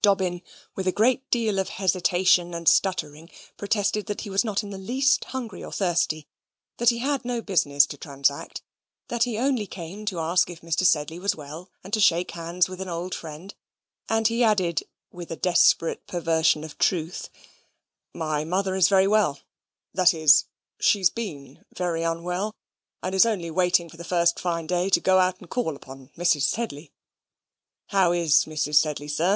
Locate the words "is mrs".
28.12-28.76